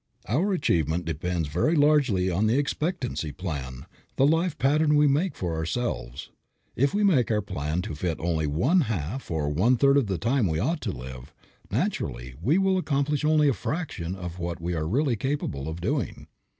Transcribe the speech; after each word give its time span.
Our 0.27 0.51
achievement 0.51 1.05
depends 1.05 1.47
very 1.47 1.75
largely 1.75 2.27
upon 2.29 2.47
the 2.47 2.57
expectancy 2.57 3.31
plan, 3.31 3.85
the 4.15 4.25
life 4.25 4.57
pattern 4.57 4.95
we 4.95 5.05
make 5.05 5.35
for 5.35 5.53
ourselves. 5.55 6.31
If 6.75 6.91
we 6.91 7.03
make 7.03 7.29
our 7.29 7.43
plan 7.43 7.83
to 7.83 7.93
fit 7.93 8.19
only 8.19 8.47
one 8.47 8.81
half 8.89 9.29
or 9.29 9.47
one 9.49 9.77
third 9.77 9.97
of 9.97 10.07
the 10.07 10.17
time 10.17 10.47
we 10.47 10.57
ought 10.57 10.81
to 10.81 10.91
live, 10.91 11.31
naturally 11.69 12.33
we 12.41 12.57
will 12.57 12.79
accomplish 12.79 13.23
only 13.23 13.47
a 13.47 13.53
fraction 13.53 14.15
of 14.15 14.39
what 14.39 14.59
we 14.59 14.73
are 14.73 14.87
really 14.87 15.15
capable 15.15 15.67
of 15.69 15.81
doing. 15.81 16.25